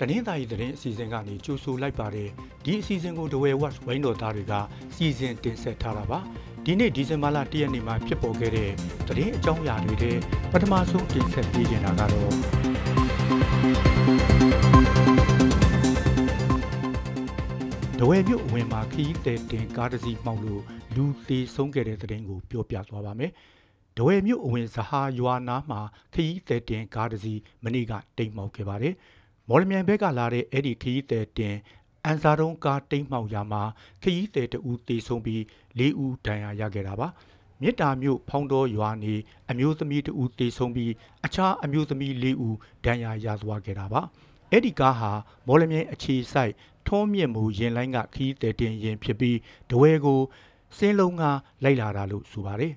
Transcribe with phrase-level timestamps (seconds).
[0.00, 2.28] တနင်္သာရီသတင်းအစီအစဉ်ကနေကြိုဆိုလိုက်ပါတယ်
[2.64, 4.54] ဒီအစီအစဉ်ကိုဒဝဲဝတ်ဝိုင်းတော်သားတွေက
[4.96, 6.18] စီစဉ်တင်ဆက်ထားတာပါ
[6.64, 8.70] ဒီနေ့ဒီဇင်ဘာလ၁ရက်နေ့မှာဖြစ်ပေါ်ခဲ့တဲ့
[9.06, 10.12] သတင်းအကြောင်းအရာတွေထဲ
[10.52, 12.32] ပထမဆုံးတင်ဆက်ပေးနေတာကတော့
[17.98, 20.62] ဒဝဲမြို့အဝင်မှာခရီးသည်တင်ကားတစ်စီးမှောက်လို့
[20.94, 23.32] လူသေးဆုံးခဲ့တဲ့သတင်းကိုပြောပြသွားပါမယ်
[23.98, 25.80] ဒဝဲမြို့အဝင်ဇဟာရွာနာမှာ
[26.14, 28.94] ခရီးသည်တင်ကားတစ်စီးမနေ့ကတိမ်မှောက်ခဲ့ပါတယ်
[29.48, 31.56] မော်လမြိုင်ဘက်ကလာတဲ့အဲ့ဒီခရီးသည်တင်
[32.04, 33.62] အန်စာတုံးကားတိမ်မှောက်ရာမှာ
[34.02, 35.40] ခရီးသည်တဦးသေဆုံးပြီး
[35.78, 37.08] ၄ဦးဒဏ်ရာရခဲ့တာပါ
[37.62, 39.14] မြစ်တာမြို့ဖောင်းတော်ရွာနေ
[39.50, 40.92] အမျိုးသမီးတဦးသေဆုံးပြီး
[41.24, 44.00] အခြားအမျိုးသမီး၄ဦးဒဏ်ရာရသွားခဲ့တာပါ
[44.50, 45.10] အဲ့ဒီကားဟာ
[45.46, 46.52] မော်လမြိုင်အခြေဆိုင်
[46.86, 49.38] ထုံးမြင့်မှုရင်လိုင်းကခရီးသည်တင်ရင်ဖြစ်ပြီး
[49.70, 50.20] ဒဝဲကို
[50.76, 51.22] စင်းလုံးက
[51.64, 52.74] လိုက်လာတာလို့ဆိုပါတယ်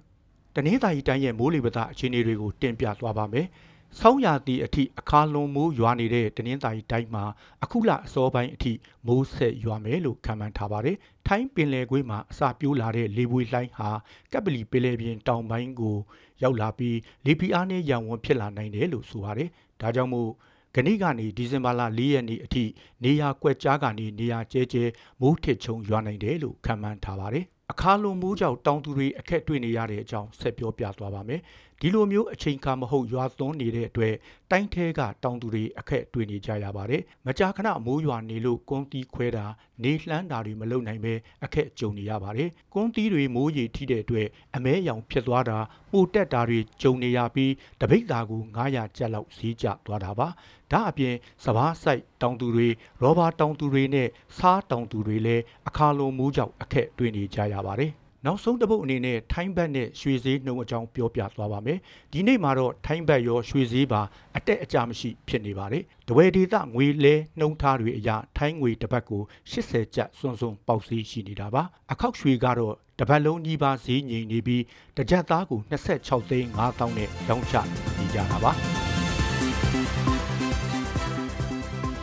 [0.56, 3.48] တနင်္သာရီတိုင်းရဲ့မိုးလေဝသအခြေအနေတွေကိုတင်ပြသွားပါမယ်။
[4.00, 7.24] ဆောင်းရာသီအထိအခါလွန်မိုးရွာနေတဲ့တနင်္သာရီတိုင်းမှာ
[7.64, 8.72] အခုလအစောပိုင်းအထိ
[9.08, 13.90] မိုးဆက်ရွာမယ်လို့ခန့်မှန်းထားပါတယ်။ထိုင်းပင်လယ်ကွေ့မှာအစာပြိုးလာတဲ့လေပွေလှိုင်းဟာ
[14.32, 15.98] ကပ်ပလီပင်လယ်ပြင်တောင်ပိုင်းကို
[16.44, 19.50] ရောက်လာပြီးလေပီအားနဲ့ရံဝန်းဖြစ်လာနိုင်တယ်လို့ဆိုပါတယ်။
[19.82, 20.30] ဒါကြောင့်မို့
[20.76, 22.64] ကနေ့ကနေဒီဇင်ဘာလ၄ရက်နေ့အထိ
[23.04, 24.84] နေရာကွက်ကြားကနေနေရာကျဲကျဲ
[25.22, 31.42] မိုးထစ်ချုံရွာနိုင်တယ်လို့ခန့်မှန်းထားပါတယ်။ အခါလွန်မိုးကြောင့်တောင်သူတွေအခက်တွေ့နေရတဲ့အကြောင်းဆက်ပြောပြသွားပါမယ်။
[31.82, 34.14] ဒီလိုမျိုးအချိန်ခါမဟုတ်ရွာသွန်းနေတဲ့အတွက်
[34.52, 39.46] တိုင်းထဲကတောင်သူတွေအခက်တွေ့နေကြရပါတယ်။မကြာခဏမိုးရွာနေလို့ကွန်းတီးခွဲတာ
[39.84, 45.58] နေလှမ်းတာတွေမလုပ်နိုင်ပဲအခက်ကြုံနေရပါတယ်။ကွန်းတီးတွေမိုးရေထိတဲ့အတွက်အမဲရောင်ဖြစ်သွားတာ
[45.92, 50.28] ပိုတက်တာတွေကြုံနေရပြီးတပိတ်သားကို900ကျပ်လောက်ဈေးကျသွားတာပါ။
[50.72, 52.68] ဒါအပြင်စပားဆိုင်တောင်သူတွေ
[53.02, 54.08] ရောဘာတောင်သူတွေနဲ့
[54.38, 57.92] စားတောင်သူတွေလည်း အခါလိုမိုးကြောင့်အခက်တွေ့နေကြရပါတယ်။
[58.26, 61.80] နောက်ဆုံးတစ်ပုတ်အနေနဲ့ထိုင်းဘတ်နဲ့ရွှေဈေးနှုန်းအကြောင်းပြောပြသွားပါမယ်။
[62.12, 64.02] ဒီနေ့မှာတော့ထိုင်းဘတ်ရောရွှေဈေးပါ
[64.38, 69.22] အတက်အကျမရှိဖြစ်နေပါတယ်။တဝယ်ဒေသငွေလဲနှုန်းထားတွေအရထိုင်းငွေတစ်ပတ်ကို
[69.52, 74.64] 80ကျပ်စွန်းစွန်းပေါက်ဈေးရှိနေတာပါ။အခောက်ရွှေကတော့တစ်ပတ်လုံးကြီးပါဈေးငြိမ်နေပြီး
[74.98, 77.56] တစ်ကြက်သားကို26သိန်း5000နဲ့ရောင်းချ
[77.98, 78.52] နေကြတာပါ။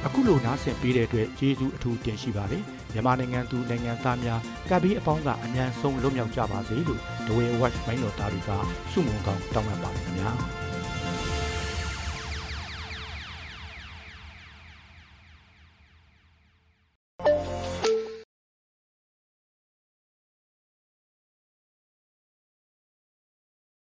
[0.07, 8.51] အခုလိုနားဆင်ပေးတဲ့အတွက်ကျေးဇူးအထူးတင်ရှိပါတယ်မြန်မာနိုင်ငံသူနိုင်ငံသားများကပ်ပြီးအပေါင်းကအမြန်ဆုံးလွတ်မြောက်ကြပါစေလို့ဒဝဲဝက်မိုင်းတော်သားတွေက
[8.93, 10.68] ဆုမွန်ကောင်းတောင်းပန်ပါတယ်ခင်ဗျာ